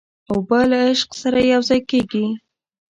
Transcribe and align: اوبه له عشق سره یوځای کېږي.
اوبه 0.31 0.59
له 0.69 0.77
عشق 0.87 1.09
سره 1.21 1.39
یوځای 1.53 1.81
کېږي. 1.89 2.25